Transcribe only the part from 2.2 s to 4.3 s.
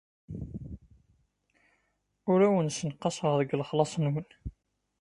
Ur awen-ssenqaseɣ deg lexlaṣ-nwen.